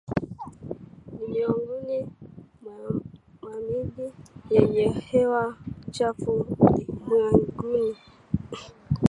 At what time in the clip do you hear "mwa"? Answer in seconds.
3.41-3.55